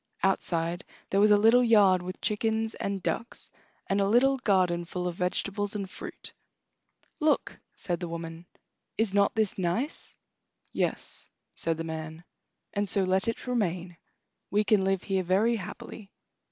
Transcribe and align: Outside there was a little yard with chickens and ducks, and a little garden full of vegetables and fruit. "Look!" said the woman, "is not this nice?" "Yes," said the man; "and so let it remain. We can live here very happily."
Outside 0.23 0.83
there 1.11 1.19
was 1.19 1.29
a 1.29 1.37
little 1.37 1.63
yard 1.63 2.01
with 2.01 2.21
chickens 2.21 2.73
and 2.73 3.03
ducks, 3.03 3.51
and 3.85 4.01
a 4.01 4.07
little 4.07 4.37
garden 4.37 4.83
full 4.83 5.07
of 5.07 5.13
vegetables 5.13 5.75
and 5.75 5.87
fruit. 5.87 6.33
"Look!" 7.19 7.59
said 7.75 7.99
the 7.99 8.07
woman, 8.07 8.47
"is 8.97 9.13
not 9.13 9.35
this 9.35 9.59
nice?" 9.59 10.15
"Yes," 10.73 11.29
said 11.55 11.77
the 11.77 11.83
man; 11.83 12.23
"and 12.73 12.89
so 12.89 13.03
let 13.03 13.27
it 13.27 13.45
remain. 13.45 13.95
We 14.49 14.63
can 14.63 14.85
live 14.85 15.03
here 15.03 15.21
very 15.21 15.55
happily." 15.55 16.11